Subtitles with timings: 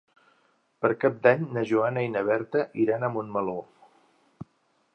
[0.85, 3.57] Per Cap d'Any na Joana i na Berta iran a Montmeló.